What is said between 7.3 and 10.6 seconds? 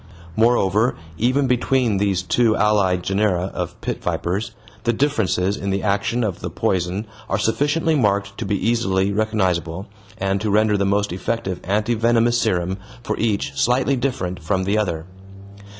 sufficiently marked to be easily recognizable, and to